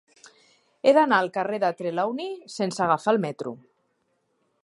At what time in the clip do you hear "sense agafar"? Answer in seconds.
2.55-3.15